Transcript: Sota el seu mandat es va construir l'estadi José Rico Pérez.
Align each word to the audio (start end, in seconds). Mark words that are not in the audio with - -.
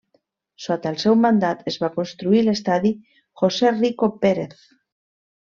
Sota 0.67 0.93
el 0.93 0.95
seu 1.03 1.17
mandat 1.25 1.61
es 1.71 1.77
va 1.83 1.89
construir 1.97 2.41
l'estadi 2.47 2.93
José 3.43 3.75
Rico 3.77 4.11
Pérez. 4.27 4.67